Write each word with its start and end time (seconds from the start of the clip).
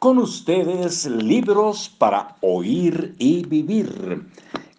Con 0.00 0.16
ustedes, 0.16 1.04
libros 1.04 1.94
para 1.98 2.34
oír 2.40 3.14
y 3.18 3.44
vivir. 3.44 4.26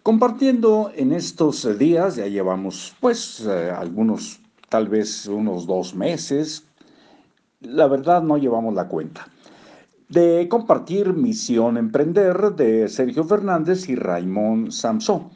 Compartiendo 0.02 0.90
en 0.96 1.12
estos 1.12 1.78
días, 1.78 2.16
ya 2.16 2.26
llevamos 2.26 2.92
pues 2.98 3.46
eh, 3.46 3.70
algunos, 3.70 4.40
tal 4.68 4.88
vez 4.88 5.28
unos 5.28 5.64
dos 5.64 5.94
meses, 5.94 6.64
la 7.60 7.86
verdad 7.86 8.20
no 8.20 8.36
llevamos 8.36 8.74
la 8.74 8.88
cuenta, 8.88 9.28
de 10.08 10.48
compartir 10.48 11.12
Misión 11.12 11.76
Emprender 11.76 12.56
de 12.56 12.88
Sergio 12.88 13.22
Fernández 13.22 13.88
y 13.88 13.94
Raymond 13.94 14.72
Samson. 14.72 15.28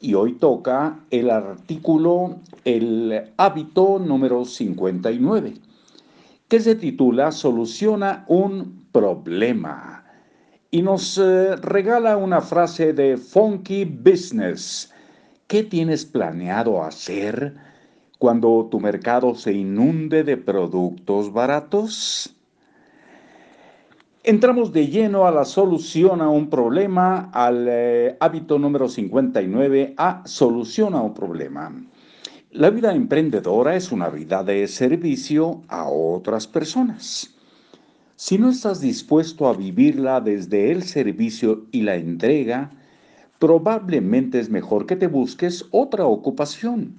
Y 0.00 0.14
hoy 0.14 0.34
toca 0.34 1.00
el 1.10 1.30
artículo 1.30 2.36
El 2.64 3.32
hábito 3.36 3.98
número 3.98 4.44
59 4.44 5.54
que 6.46 6.60
se 6.60 6.76
titula 6.76 7.32
Soluciona 7.32 8.24
un 8.28 8.83
problema 8.94 10.04
y 10.70 10.80
nos 10.80 11.18
eh, 11.18 11.56
regala 11.56 12.16
una 12.16 12.40
frase 12.40 12.92
de 12.92 13.16
Funky 13.16 13.84
Business. 13.84 14.92
¿Qué 15.48 15.64
tienes 15.64 16.04
planeado 16.04 16.82
hacer 16.82 17.54
cuando 18.18 18.68
tu 18.70 18.78
mercado 18.78 19.34
se 19.34 19.52
inunde 19.52 20.22
de 20.22 20.36
productos 20.36 21.32
baratos? 21.32 22.34
Entramos 24.22 24.72
de 24.72 24.86
lleno 24.86 25.26
a 25.26 25.32
la 25.32 25.44
solución 25.44 26.22
a 26.22 26.28
un 26.28 26.48
problema, 26.48 27.30
al 27.32 27.66
eh, 27.68 28.16
hábito 28.20 28.60
número 28.60 28.88
59, 28.88 29.94
a 29.96 30.22
solución 30.24 30.94
a 30.94 31.02
un 31.02 31.14
problema. 31.14 31.72
La 32.52 32.70
vida 32.70 32.94
emprendedora 32.94 33.74
es 33.74 33.90
una 33.90 34.08
vida 34.08 34.44
de 34.44 34.68
servicio 34.68 35.62
a 35.68 35.88
otras 35.88 36.46
personas. 36.46 37.33
Si 38.16 38.38
no 38.38 38.50
estás 38.50 38.80
dispuesto 38.80 39.48
a 39.48 39.54
vivirla 39.54 40.20
desde 40.20 40.70
el 40.70 40.84
servicio 40.84 41.66
y 41.72 41.82
la 41.82 41.96
entrega, 41.96 42.70
probablemente 43.40 44.38
es 44.38 44.50
mejor 44.50 44.86
que 44.86 44.94
te 44.94 45.08
busques 45.08 45.66
otra 45.72 46.06
ocupación, 46.06 46.94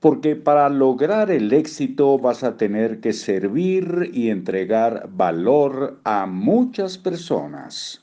porque 0.00 0.34
para 0.34 0.68
lograr 0.68 1.30
el 1.30 1.52
éxito 1.52 2.18
vas 2.18 2.42
a 2.42 2.56
tener 2.56 2.98
que 2.98 3.12
servir 3.12 4.10
y 4.12 4.30
entregar 4.30 5.08
valor 5.14 6.00
a 6.02 6.26
muchas 6.26 6.98
personas. 6.98 8.02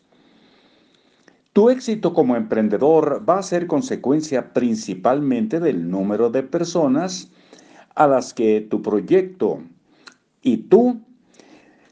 Tu 1.52 1.70
éxito 1.70 2.14
como 2.14 2.38
emprendedor 2.38 3.26
va 3.28 3.40
a 3.40 3.44
ser 3.44 3.68
consecuencia 3.68 4.54
principalmente 4.54 5.60
del 5.60 5.92
número 5.92 6.30
de 6.30 6.44
personas 6.44 7.30
a 7.96 8.08
las 8.08 8.34
que 8.34 8.62
tu 8.62 8.82
proyecto 8.82 9.60
y 10.42 10.56
tú 10.56 11.02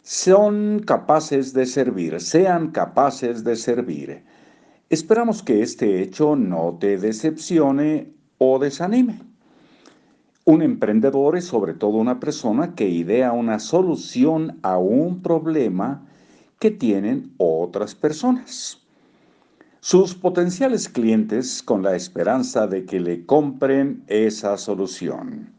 son 0.08 0.80
capaces 0.86 1.52
de 1.52 1.66
servir, 1.66 2.22
sean 2.22 2.72
capaces 2.72 3.44
de 3.44 3.58
servir. 3.58 4.23
Esperamos 4.89 5.44
que 5.44 5.61
este 5.61 6.02
hecho 6.02 6.38
no 6.38 6.77
te 6.80 6.97
decepcione 6.97 8.13
o 8.38 8.58
desanime. 8.58 9.19
Un 10.45 10.61
emprendedor 10.61 11.35
es 11.35 11.44
sobre 11.44 11.73
todo 11.73 11.97
una 11.97 12.22
persona 12.22 12.73
que 12.73 12.88
idea 12.88 13.33
una 13.33 13.59
solución 13.59 14.59
a 14.61 14.78
un 14.78 15.22
problema 15.22 16.08
que 16.58 16.72
tienen 16.72 17.33
otras 17.35 17.94
personas 17.94 18.81
sus 19.81 20.16
potenciales 20.16 20.88
clientes 20.88 21.61
con 21.61 21.83
la 21.83 21.95
esperanza 21.97 22.66
de 22.67 22.85
que 22.85 23.02
le 23.02 23.25
compren 23.25 24.03
esa 24.08 24.58
solución. 24.58 25.53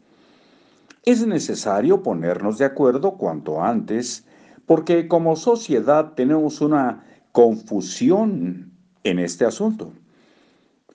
Es 1.04 1.26
necesario 1.26 2.02
ponernos 2.02 2.58
de 2.58 2.66
acuerdo 2.66 3.12
cuanto 3.12 3.62
antes 3.62 4.24
porque 4.68 5.08
como 5.08 5.34
sociedad 5.34 6.12
tenemos 6.12 6.60
una 6.60 7.02
confusión 7.32 8.70
en 9.02 9.18
este 9.18 9.46
asunto. 9.46 9.94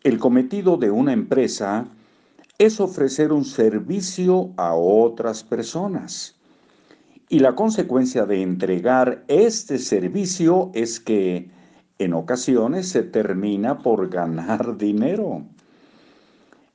El 0.03 0.19
cometido 0.19 0.77
de 0.77 0.91
una 0.91 1.11
empresa 1.11 1.87
es 2.59 2.79
ofrecer 2.79 3.33
un 3.33 3.43
servicio 3.43 4.51
a 4.57 4.75
otras 4.75 5.43
personas. 5.43 6.35
Y 7.29 7.39
la 7.39 7.55
consecuencia 7.55 8.27
de 8.27 8.43
entregar 8.43 9.23
este 9.27 9.79
servicio 9.79 10.69
es 10.75 10.99
que 10.99 11.49
en 11.97 12.13
ocasiones 12.13 12.89
se 12.89 13.01
termina 13.01 13.79
por 13.79 14.07
ganar 14.07 14.77
dinero. 14.77 15.45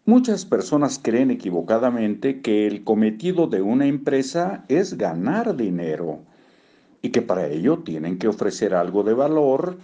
Muchas 0.04 0.44
personas 0.44 0.98
creen 1.00 1.30
equivocadamente 1.30 2.40
que 2.40 2.66
el 2.66 2.82
cometido 2.82 3.46
de 3.46 3.62
una 3.62 3.86
empresa 3.86 4.64
es 4.66 4.98
ganar 4.98 5.54
dinero 5.56 6.24
y 7.02 7.10
que 7.10 7.22
para 7.22 7.46
ello 7.46 7.78
tienen 7.78 8.18
que 8.18 8.28
ofrecer 8.28 8.74
algo 8.74 9.02
de 9.02 9.14
valor 9.14 9.78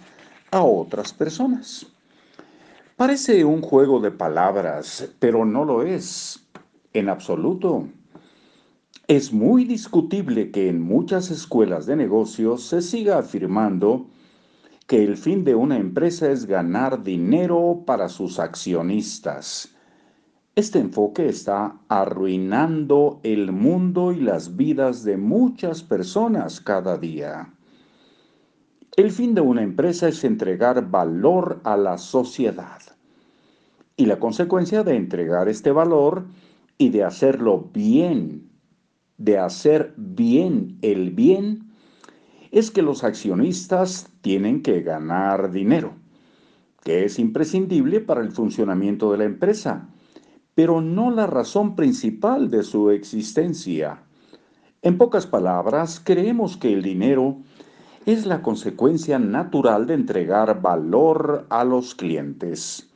a 0.51 0.61
otras 0.63 1.13
personas. 1.13 1.87
Parece 2.97 3.43
un 3.43 3.61
juego 3.61 3.99
de 3.99 4.11
palabras, 4.11 5.09
pero 5.19 5.43
no 5.43 5.65
lo 5.65 5.83
es 5.83 6.45
en 6.93 7.09
absoluto. 7.09 7.87
Es 9.07 9.33
muy 9.33 9.65
discutible 9.65 10.49
que 10.49 10.69
en 10.69 10.81
muchas 10.81 11.29
escuelas 11.29 11.85
de 11.85 11.97
negocios 11.97 12.63
se 12.63 12.81
siga 12.81 13.17
afirmando 13.17 14.07
que 14.87 15.03
el 15.03 15.17
fin 15.17 15.43
de 15.43 15.55
una 15.55 15.77
empresa 15.77 16.31
es 16.31 16.45
ganar 16.45 17.03
dinero 17.03 17.83
para 17.85 18.07
sus 18.07 18.39
accionistas. 18.39 19.74
Este 20.55 20.79
enfoque 20.79 21.27
está 21.27 21.81
arruinando 21.89 23.19
el 23.23 23.51
mundo 23.51 24.13
y 24.13 24.21
las 24.21 24.55
vidas 24.55 25.03
de 25.03 25.17
muchas 25.17 25.83
personas 25.83 26.61
cada 26.61 26.97
día. 26.97 27.53
El 28.95 29.11
fin 29.11 29.35
de 29.35 29.41
una 29.41 29.63
empresa 29.63 30.07
es 30.07 30.23
entregar 30.23 30.89
valor 30.89 31.59
a 31.65 31.75
la 31.75 31.97
sociedad. 31.97 32.79
Y 33.97 34.05
la 34.05 34.17
consecuencia 34.17 34.83
de 34.83 34.95
entregar 34.95 35.49
este 35.49 35.73
valor 35.73 36.25
y 36.77 36.87
de 36.87 37.03
hacerlo 37.03 37.69
bien, 37.73 38.49
de 39.17 39.37
hacer 39.37 39.93
bien 39.97 40.77
el 40.81 41.11
bien, 41.11 41.73
es 42.51 42.71
que 42.71 42.81
los 42.81 43.03
accionistas 43.03 44.09
tienen 44.21 44.61
que 44.61 44.79
ganar 44.83 45.51
dinero, 45.51 45.95
que 46.81 47.03
es 47.03 47.19
imprescindible 47.19 47.99
para 47.99 48.21
el 48.21 48.31
funcionamiento 48.31 49.11
de 49.11 49.17
la 49.17 49.25
empresa, 49.25 49.89
pero 50.55 50.81
no 50.81 51.11
la 51.11 51.27
razón 51.27 51.75
principal 51.75 52.49
de 52.49 52.63
su 52.63 52.89
existencia. 52.89 54.01
En 54.81 54.97
pocas 54.97 55.27
palabras, 55.27 56.01
creemos 56.03 56.57
que 56.57 56.73
el 56.73 56.81
dinero 56.81 57.37
es 58.05 58.25
la 58.25 58.41
consecuencia 58.41 59.19
natural 59.19 59.85
de 59.85 59.93
entregar 59.93 60.61
valor 60.61 61.45
a 61.49 61.63
los 61.63 61.93
clientes. 61.93 62.89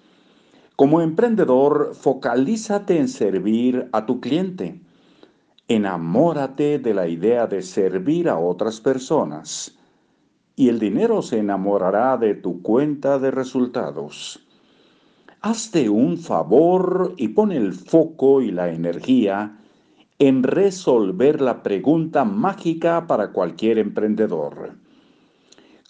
Como 0.75 1.01
emprendedor, 1.01 1.91
focalízate 1.93 2.97
en 2.97 3.07
servir 3.07 3.89
a 3.91 4.05
tu 4.05 4.19
cliente 4.19 4.81
Enamórate 5.71 6.79
de 6.79 6.95
la 6.95 7.07
idea 7.07 7.45
de 7.45 7.61
servir 7.61 8.27
a 8.27 8.39
otras 8.39 8.81
personas 8.81 9.77
y 10.55 10.67
el 10.67 10.79
dinero 10.79 11.21
se 11.21 11.37
enamorará 11.37 12.17
de 12.17 12.33
tu 12.33 12.63
cuenta 12.63 13.19
de 13.19 13.29
resultados. 13.29 14.48
Hazte 15.41 15.89
un 15.89 16.17
favor 16.17 17.13
y 17.15 17.29
pon 17.29 17.53
el 17.53 17.71
foco 17.73 18.41
y 18.41 18.51
la 18.51 18.69
energía 18.69 19.57
en 20.17 20.43
resolver 20.43 21.39
la 21.39 21.63
pregunta 21.63 22.25
mágica 22.25 23.07
para 23.07 23.31
cualquier 23.31 23.77
emprendedor. 23.77 24.73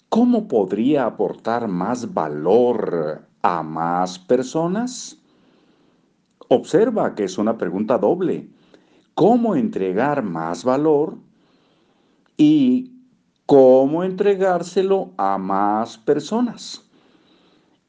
¿Cómo 0.08 0.46
podría 0.46 1.06
aportar 1.06 1.66
más 1.66 2.14
valor 2.14 3.26
a 3.42 3.62
más 3.64 4.20
personas? 4.20 5.18
Observa 6.46 7.16
que 7.16 7.24
es 7.24 7.36
una 7.36 7.58
pregunta 7.58 7.98
doble 7.98 8.48
cómo 9.14 9.56
entregar 9.56 10.22
más 10.22 10.62
valor 10.62 11.18
y 12.36 12.92
cómo 13.46 14.04
entregárselo 14.04 15.10
a 15.16 15.38
más 15.38 15.98
personas. 15.98 16.89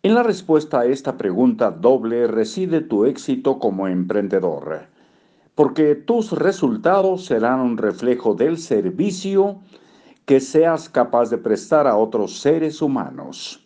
En 0.04 0.16
la 0.16 0.24
respuesta 0.24 0.80
a 0.80 0.86
esta 0.86 1.16
pregunta 1.16 1.70
doble 1.70 2.26
reside 2.26 2.82
tu 2.82 3.06
éxito 3.06 3.60
como 3.60 3.88
emprendedor, 3.88 4.88
porque 5.54 5.94
tus 5.94 6.32
resultados 6.32 7.26
serán 7.26 7.60
un 7.60 7.78
reflejo 7.78 8.34
del 8.34 8.58
servicio 8.58 9.60
que 10.26 10.40
seas 10.40 10.90
capaz 10.90 11.30
de 11.30 11.38
prestar 11.38 11.86
a 11.86 11.98
otros 11.98 12.40
seres 12.40 12.82
humanos. 12.82 13.64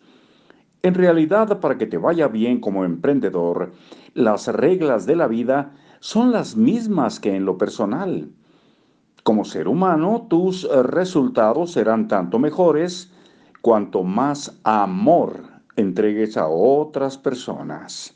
En 0.82 0.92
realidad, 0.92 1.58
para 1.58 1.78
que 1.78 1.86
te 1.86 1.96
vaya 1.96 2.28
bien 2.28 2.60
como 2.60 2.84
emprendedor, 2.84 3.72
las 4.12 4.46
reglas 4.46 5.06
de 5.06 5.16
la 5.16 5.28
vida 5.28 5.72
son 6.00 6.32
las 6.32 6.54
mismas 6.54 7.18
que 7.18 7.34
en 7.34 7.46
lo 7.46 7.56
personal. 7.56 8.28
Como 9.22 9.46
ser 9.46 9.68
humano, 9.68 10.26
tus 10.28 10.68
resultados 10.70 11.72
serán 11.72 12.08
tanto 12.08 12.38
mejores 12.38 13.10
cuanto 13.62 14.02
más 14.02 14.60
amor 14.64 15.55
entregues 15.76 16.36
a 16.36 16.48
otras 16.48 17.16
personas. 17.18 18.14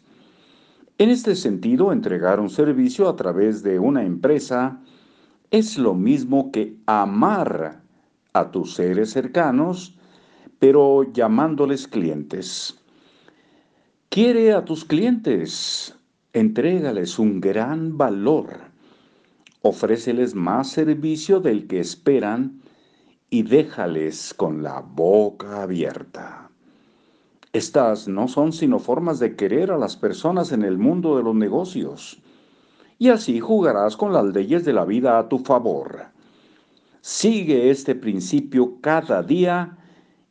En 0.99 1.09
este 1.09 1.35
sentido, 1.37 1.93
entregar 1.93 2.41
un 2.41 2.51
servicio 2.51 3.09
a 3.09 3.17
través 3.17 3.63
de 3.63 3.79
una 3.79 4.05
empresa 4.05 4.81
es 5.51 5.79
lo 5.79 5.95
mismo 5.95 6.53
que 6.53 6.77
amar 6.87 7.81
a 8.33 8.51
tus 8.51 8.75
seres 8.75 9.11
cercanos, 9.11 9.97
pero 10.59 11.11
llamándoles 11.13 11.89
clientes. 11.89 12.79
Quiere 14.11 14.53
a 14.53 14.65
tus 14.65 14.85
clientes, 14.85 15.97
entrégales 16.33 17.19
un 17.19 17.41
gran 17.41 17.97
valor, 17.97 18.59
ofréceles 19.63 20.35
más 20.35 20.69
servicio 20.71 21.41
del 21.41 21.67
que 21.67 21.81
esperan 21.81 22.61
y 23.31 23.43
déjales 23.43 24.35
con 24.35 24.63
la 24.63 24.81
boca 24.81 25.63
abierta. 25.63 26.50
Estas 27.53 28.07
no 28.07 28.29
son 28.29 28.53
sino 28.53 28.79
formas 28.79 29.19
de 29.19 29.35
querer 29.35 29.73
a 29.73 29.79
las 29.79 29.97
personas 29.97 30.53
en 30.53 30.63
el 30.63 30.79
mundo 30.79 31.17
de 31.17 31.25
los 31.25 31.35
negocios, 31.35 32.23
y 32.99 33.09
así 33.09 33.41
jugarás 33.41 33.97
con 33.97 34.13
las 34.13 34.25
leyes 34.27 34.65
de 34.65 34.73
la 34.73 34.85
vida 34.85 35.19
a 35.19 35.29
tu 35.29 35.41
favor. 35.41 36.07
Sigue 37.01 37.71
este 37.71 37.97
principio 37.97 38.77
cada 38.81 39.23
día 39.23 39.79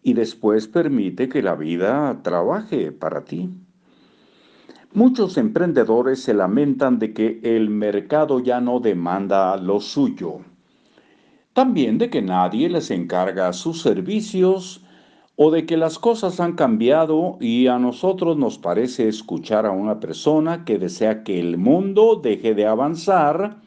y 0.01 0.13
después 0.13 0.67
permite 0.67 1.27
que 1.27 1.41
la 1.41 1.55
vida 1.55 2.21
trabaje 2.23 2.93
para 2.93 3.25
ti. 3.25 3.49
Muchos 4.93 5.37
emprendedores 5.37 6.21
se 6.21 6.33
lamentan 6.33 6.99
de 6.99 7.13
que 7.13 7.41
el 7.43 7.69
mercado 7.69 8.39
ya 8.39 8.61
no 8.61 8.79
demanda 8.79 9.57
lo 9.57 9.81
suyo. 9.81 10.39
También 11.53 11.97
de 11.97 12.09
que 12.09 12.21
nadie 12.21 12.69
les 12.69 12.91
encarga 12.91 13.51
sus 13.51 13.81
servicios 13.81 14.85
o 15.41 15.51
de 15.51 15.65
que 15.65 15.77
las 15.77 15.97
cosas 15.97 16.41
han 16.41 16.51
cambiado 16.51 17.37
y 17.39 17.67
a 17.67 17.79
nosotros 17.79 18.35
nos 18.35 18.57
parece 18.57 19.07
escuchar 19.07 19.65
a 19.65 19.71
una 19.71 20.01
persona 20.01 20.65
que 20.65 20.77
desea 20.77 21.23
que 21.23 21.39
el 21.39 21.57
mundo 21.57 22.19
deje 22.21 22.53
de 22.53 22.65
avanzar 22.65 23.61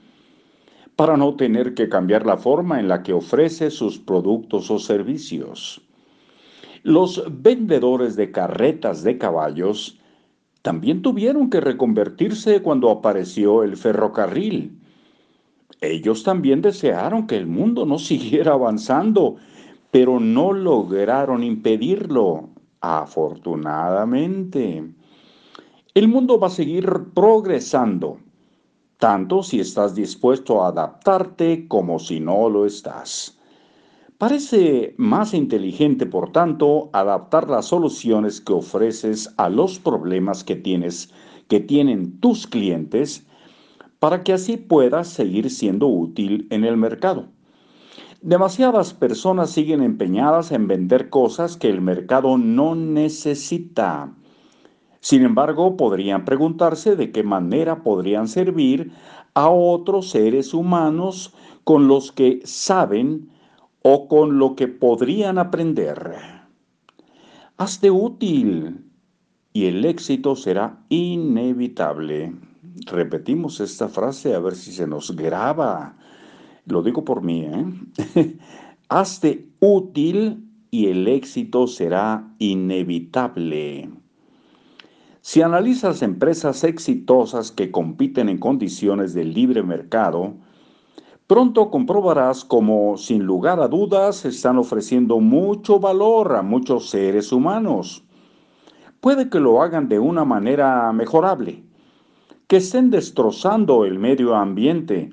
para 0.97 1.17
no 1.17 1.35
tener 1.35 1.73
que 1.73 1.89
cambiar 1.89 2.27
la 2.27 2.37
forma 2.37 2.79
en 2.79 2.89
la 2.89 3.03
que 3.03 3.15
ofrece 3.15 3.71
sus 3.71 3.99
productos 3.99 4.71
o 4.71 4.79
servicios. 4.79 5.81
Los 6.83 7.25
vendedores 7.31 8.17
de 8.17 8.31
carretas 8.31 9.03
de 9.03 9.17
caballos 9.17 9.99
también 10.61 11.01
tuvieron 11.01 11.49
que 11.49 11.63
reconvertirse 11.63 12.61
cuando 12.61 12.91
apareció 12.91 13.63
el 13.63 13.79
ferrocarril. 13.79 14.79
Ellos 15.81 16.23
también 16.23 16.61
desearon 16.61 17.27
que 17.27 17.39
el 17.39 17.47
mundo 17.47 17.87
no 17.87 17.99
siguiera 18.11 18.53
avanzando 18.53 19.39
pero 19.93 20.19
no 20.19 20.53
lograron 20.55 21.45
impedirlo, 21.45 22.49
afortunadamente. 22.81 24.83
El 25.95 26.09
mundo 26.09 26.41
va 26.41 26.47
a 26.47 26.51
seguir 26.51 26.89
progresando, 27.15 28.17
tanto 28.97 29.43
si 29.43 29.61
estás 29.61 29.95
dispuesto 29.95 30.63
a 30.63 30.69
adaptarte 30.69 31.69
como 31.69 31.99
si 31.99 32.21
no 32.21 32.49
lo 32.49 32.65
estás. 32.65 33.39
Parece 34.17 34.95
más 34.97 35.35
inteligente, 35.35 36.07
por 36.07 36.33
tanto, 36.33 36.89
adaptar 36.95 37.51
las 37.51 37.67
soluciones 37.67 38.41
que 38.41 38.55
ofreces 38.55 39.35
a 39.37 39.51
los 39.51 39.79
problemas 39.79 40.43
que 40.43 40.57
tienes, 40.57 41.13
que 41.49 41.61
tienen 41.61 42.19
tus 42.19 42.47
clientes, 42.47 43.27
para 43.99 44.25
que 44.25 44.33
así 44.33 44.57
puedas 44.57 45.09
seguir 45.09 45.51
siendo 45.51 45.87
útil 45.87 46.47
en 46.49 46.65
el 46.65 46.79
mercado. 46.79 47.29
Demasiadas 48.23 48.95
personas 48.95 49.51
siguen 49.51 49.83
empeñadas 49.83 50.53
en 50.53 50.69
vender 50.69 51.11
cosas 51.11 51.57
que 51.57 51.69
el 51.69 51.81
mercado 51.81 52.39
no 52.39 52.77
necesita. 52.77 54.15
Sin 55.01 55.25
embargo, 55.25 55.77
podrían 55.77 56.25
preguntarse 56.25 56.95
de 56.95 57.11
qué 57.11 57.25
manera 57.25 57.83
podrían 57.83 58.29
servir 58.29 58.93
a 59.35 59.49
otros 59.49 60.11
seres 60.11 60.55
humanos 60.55 61.35
con 61.65 61.89
los 61.89 62.13
que 62.13 62.41
saben 62.45 63.29
o 63.83 64.07
con 64.07 64.39
lo 64.39 64.55
que 64.55 64.69
podrían 64.69 65.39
aprender. 65.39 66.13
Hazte 67.57 67.91
útil 67.91 68.85
y 69.53 69.67
el 69.67 69.85
éxito 69.85 70.37
será 70.37 70.79
inevitable. 70.91 72.37
Repetimos 72.87 73.59
esta 73.59 73.89
frase 73.89 74.33
a 74.37 74.39
ver 74.39 74.55
si 74.55 74.71
se 74.71 74.87
nos 74.87 75.11
graba 75.17 75.97
lo 76.67 76.83
digo 76.83 77.05
por 77.05 77.23
mí, 77.23 77.45
¿eh? 77.45 78.37
Hazte 78.89 79.49
útil 79.61 80.49
y 80.71 80.87
el 80.87 81.09
éxito 81.09 81.67
será 81.67 82.35
inevitable. 82.39 83.91
Si 85.21 85.41
analizas 85.41 86.03
empresas 86.03 86.65
exitosas 86.65 87.53
que 87.53 87.71
compiten 87.71 88.29
en 88.29 88.39
condiciones 88.39 89.15
de 89.15 89.25
libre 89.25 89.63
mercado, 89.63 90.35
pronto 91.27 91.71
comprobarás 91.71 92.45
cómo, 92.45 92.97
sin 92.97 93.23
lugar 93.25 93.61
a 93.61 93.69
dudas, 93.69 94.25
están 94.25 94.59
ofreciendo 94.59 95.21
mucho 95.21 95.79
valor 95.79 96.35
a 96.35 96.43
muchos 96.43 96.91
seres 96.91 97.33
humanos. 97.33 98.05
Puede 99.01 99.31
que 99.31 99.41
lo 99.41 99.63
hagan 99.63 99.89
de 99.89 99.99
una 99.99 100.25
manera 100.25 100.93
mejorable, 100.93 101.63
que 102.49 102.57
estén 102.57 102.91
destrozando 102.91 103.85
el 103.85 103.99
medio 103.99 104.35
ambiente, 104.35 105.11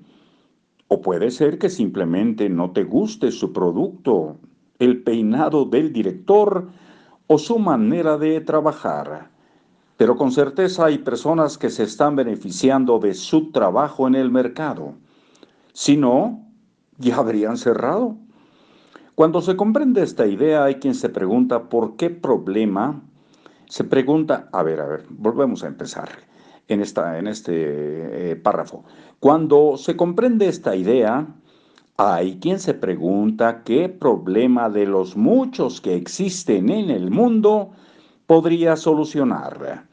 o 0.90 1.02
puede 1.02 1.32
ser 1.32 1.60
que 1.60 1.70
simplemente 1.70 2.50
no 2.50 2.72
te 2.72 2.84
guste 2.84 3.32
su 3.32 3.54
producto, 3.54 4.38
el 4.80 5.04
peinado 5.04 5.66
del 5.66 5.94
director 5.94 6.68
o 7.28 7.38
su 7.38 7.60
manera 7.60 8.18
de 8.18 8.42
trabajar. 8.42 9.30
Pero 9.98 10.16
con 10.16 10.32
certeza 10.32 10.86
hay 10.86 10.98
personas 10.98 11.58
que 11.60 11.70
se 11.70 11.84
están 11.84 12.16
beneficiando 12.16 12.98
de 12.98 13.14
su 13.14 13.52
trabajo 13.52 14.08
en 14.08 14.16
el 14.16 14.32
mercado. 14.32 14.96
Si 15.74 15.96
no, 15.96 16.44
ya 16.98 17.18
habrían 17.18 17.58
cerrado. 17.58 18.18
Cuando 19.14 19.42
se 19.42 19.56
comprende 19.56 20.02
esta 20.02 20.26
idea, 20.26 20.64
hay 20.64 20.76
quien 20.76 20.96
se 20.96 21.10
pregunta 21.10 21.70
por 21.70 21.98
qué 21.98 22.10
problema. 22.10 23.04
Se 23.68 23.84
pregunta, 23.84 24.50
a 24.52 24.64
ver, 24.64 24.80
a 24.82 24.88
ver, 24.88 25.06
volvemos 25.10 25.64
a 25.64 25.68
empezar 25.68 26.29
en, 26.70 26.82
esta, 26.82 27.20
en 27.20 27.28
este 27.28 28.32
eh, 28.32 28.36
párrafo. 28.38 28.86
Cuando 29.20 29.76
se 29.78 29.98
comprende 29.98 30.48
esta 30.48 30.76
idea, 30.76 31.28
hay 31.98 32.40
quien 32.40 32.60
se 32.60 32.74
pregunta 32.74 33.64
qué 33.64 33.90
problema 33.90 34.70
de 34.70 34.86
los 34.86 35.18
muchos 35.18 35.82
que 35.82 35.96
existen 35.96 36.70
en 36.70 36.90
el 36.90 37.12
mundo 37.12 37.72
podría 38.26 38.78
solucionar. 38.78 39.88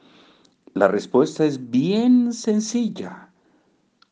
La 0.74 0.88
respuesta 0.88 1.44
es 1.44 1.70
bien 1.70 2.32
sencilla. 2.32 3.30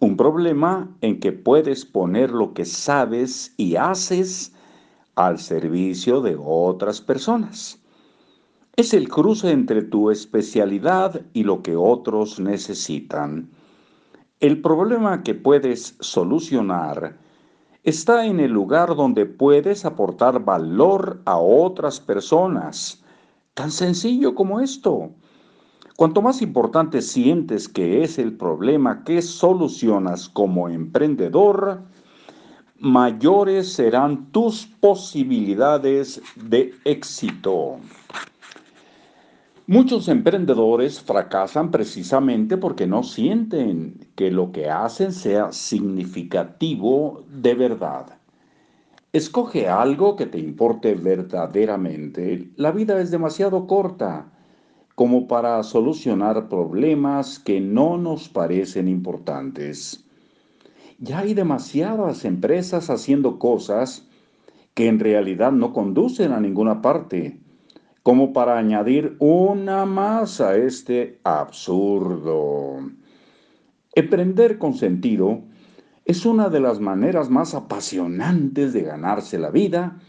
Un 0.00 0.16
problema 0.16 0.90
en 1.02 1.20
que 1.20 1.32
puedes 1.32 1.84
poner 1.84 2.30
lo 2.30 2.52
que 2.54 2.64
sabes 2.64 3.54
y 3.56 3.76
haces 3.76 4.52
al 5.14 5.38
servicio 5.38 6.20
de 6.20 6.36
otras 6.40 7.00
personas. 7.00 7.83
Es 8.76 8.92
el 8.92 9.08
cruce 9.08 9.52
entre 9.52 9.82
tu 9.82 10.10
especialidad 10.10 11.22
y 11.32 11.44
lo 11.44 11.62
que 11.62 11.76
otros 11.76 12.40
necesitan. 12.40 13.48
El 14.40 14.60
problema 14.62 15.22
que 15.22 15.36
puedes 15.36 15.96
solucionar 16.00 17.16
está 17.84 18.26
en 18.26 18.40
el 18.40 18.50
lugar 18.50 18.96
donde 18.96 19.26
puedes 19.26 19.84
aportar 19.84 20.44
valor 20.44 21.20
a 21.24 21.38
otras 21.38 22.00
personas. 22.00 23.00
Tan 23.54 23.70
sencillo 23.70 24.34
como 24.34 24.58
esto. 24.58 25.10
Cuanto 25.96 26.20
más 26.20 26.42
importante 26.42 27.00
sientes 27.00 27.68
que 27.68 28.02
es 28.02 28.18
el 28.18 28.36
problema 28.36 29.04
que 29.04 29.22
solucionas 29.22 30.28
como 30.28 30.68
emprendedor, 30.68 31.80
mayores 32.80 33.72
serán 33.72 34.32
tus 34.32 34.66
posibilidades 34.66 36.20
de 36.34 36.74
éxito. 36.84 37.78
Muchos 39.66 40.08
emprendedores 40.08 41.00
fracasan 41.00 41.70
precisamente 41.70 42.58
porque 42.58 42.86
no 42.86 43.02
sienten 43.02 43.98
que 44.14 44.30
lo 44.30 44.52
que 44.52 44.68
hacen 44.68 45.10
sea 45.10 45.52
significativo 45.52 47.24
de 47.30 47.54
verdad. 47.54 48.18
Escoge 49.14 49.66
algo 49.66 50.16
que 50.16 50.26
te 50.26 50.38
importe 50.38 50.94
verdaderamente. 50.94 52.50
La 52.56 52.72
vida 52.72 53.00
es 53.00 53.10
demasiado 53.10 53.66
corta 53.66 54.30
como 54.94 55.26
para 55.28 55.62
solucionar 55.62 56.50
problemas 56.50 57.38
que 57.38 57.58
no 57.62 57.96
nos 57.96 58.28
parecen 58.28 58.86
importantes. 58.86 60.04
Ya 60.98 61.20
hay 61.20 61.32
demasiadas 61.32 62.26
empresas 62.26 62.90
haciendo 62.90 63.38
cosas 63.38 64.06
que 64.74 64.88
en 64.88 65.00
realidad 65.00 65.52
no 65.52 65.72
conducen 65.72 66.32
a 66.32 66.40
ninguna 66.40 66.82
parte 66.82 67.40
como 68.04 68.34
para 68.34 68.58
añadir 68.58 69.16
una 69.18 69.86
más 69.86 70.42
a 70.42 70.56
este 70.58 71.20
absurdo. 71.24 72.78
Emprender 73.94 74.58
con 74.58 74.74
sentido 74.74 75.40
es 76.04 76.26
una 76.26 76.50
de 76.50 76.60
las 76.60 76.80
maneras 76.80 77.30
más 77.30 77.54
apasionantes 77.54 78.74
de 78.74 78.82
ganarse 78.82 79.38
la 79.38 79.50
vida 79.50 80.00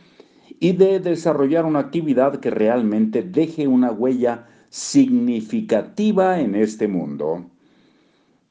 y 0.59 0.73
de 0.73 0.99
desarrollar 0.99 1.63
una 1.63 1.79
actividad 1.79 2.41
que 2.41 2.49
realmente 2.49 3.23
deje 3.23 3.65
una 3.65 3.93
huella 3.93 4.45
significativa 4.67 6.41
en 6.41 6.55
este 6.55 6.89
mundo. 6.89 7.45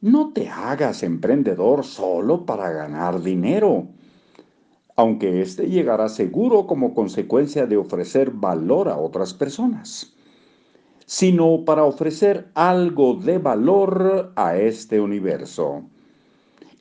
No 0.01 0.33
te 0.33 0.49
hagas 0.49 1.03
emprendedor 1.03 1.85
solo 1.85 2.47
para 2.47 2.71
ganar 2.71 3.21
dinero. 3.21 3.89
Aunque 4.97 5.41
éste 5.43 5.69
llegará 5.69 6.09
seguro 6.09 6.67
como 6.67 6.95
consecuencia 6.95 7.67
de 7.67 7.77
ofrecer 7.77 8.31
valor 8.31 8.89
a 8.89 8.97
otras 8.97 9.35
personas, 9.35 10.15
sino 11.07 11.65
para 11.65 11.85
ofrecer 11.85 12.51
algo 12.55 13.15
de 13.15 13.39
valor 13.39 14.33
a 14.37 14.57
este 14.57 15.01
universo. 15.01 15.83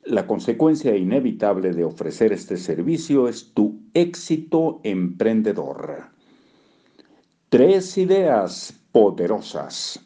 La 0.04 0.26
consecuencia 0.26 0.94
inevitable 0.96 1.72
de 1.72 1.84
ofrecer 1.84 2.32
este 2.32 2.56
servicio 2.56 3.26
es 3.26 3.52
tu 3.52 3.80
éxito 3.94 4.80
emprendedor. 4.84 6.10
Tres 7.48 7.96
ideas 7.98 8.74
poderosas. 8.92 9.98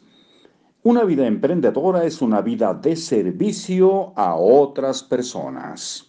Una 0.83 1.03
vida 1.03 1.27
emprendedora 1.27 2.05
es 2.05 2.21
una 2.21 2.41
vida 2.41 2.73
de 2.73 2.95
servicio 2.95 4.13
a 4.17 4.35
otras 4.35 5.03
personas. 5.03 6.08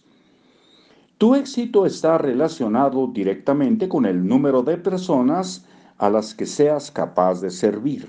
Tu 1.21 1.35
éxito 1.35 1.85
está 1.85 2.17
relacionado 2.17 3.05
directamente 3.05 3.87
con 3.87 4.07
el 4.07 4.27
número 4.27 4.63
de 4.63 4.75
personas 4.77 5.67
a 5.99 6.09
las 6.09 6.33
que 6.33 6.47
seas 6.47 6.89
capaz 6.89 7.41
de 7.41 7.51
servir. 7.51 8.07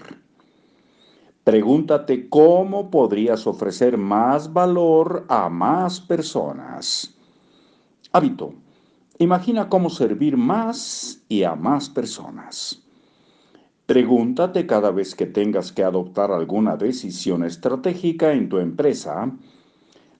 Pregúntate 1.45 2.31
cómo 2.31 2.91
podrías 2.91 3.47
ofrecer 3.47 3.99
más 3.99 4.51
valor 4.51 5.27
a 5.29 5.51
más 5.51 6.01
personas. 6.01 7.15
Hábito. 8.13 8.55
Imagina 9.19 9.69
cómo 9.69 9.91
servir 9.91 10.39
más 10.39 11.23
y 11.29 11.43
a 11.43 11.55
más 11.55 11.91
personas. 11.91 12.83
Pregúntate 13.85 14.65
cada 14.67 14.91
vez 14.91 15.15
que 15.15 15.27
tengas 15.27 15.71
que 15.71 15.85
adoptar 15.85 16.33
alguna 16.33 16.79
decisión 16.79 17.45
estratégica 17.45 18.33
en 18.33 18.49
tu 18.49 18.57
empresa, 18.57 19.31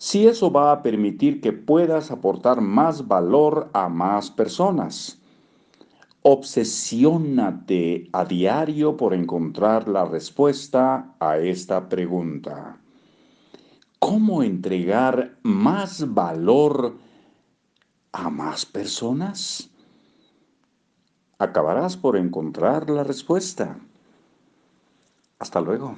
si 0.03 0.27
eso 0.27 0.51
va 0.51 0.73
a 0.73 0.83
permitir 0.83 1.41
que 1.41 1.53
puedas 1.53 2.11
aportar 2.11 2.61
más 2.61 3.07
valor 3.07 3.71
a 3.73 3.89
más 3.89 4.33
personas. 4.33 5.23
Obsesiónate 6.23 8.09
a 8.13 8.25
diario 8.25 8.97
por 8.97 9.15
encontrar 9.15 9.87
la 9.87 10.05
respuesta 10.05 11.15
a 11.21 11.39
esta 11.39 11.89
pregunta. 11.89 12.81
¿Cómo 14.01 14.43
entregar 14.43 15.39
más 15.45 16.13
valor 16.13 16.97
a 18.11 18.29
más 18.29 18.67
personas? 18.67 19.71
Acabarás 21.39 21.97
por 21.97 22.17
encontrar 22.17 22.91
la 22.91 23.05
respuesta. 23.05 23.79
Hasta 25.39 25.61
luego. 25.61 25.95